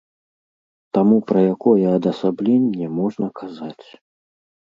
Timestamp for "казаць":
3.41-3.87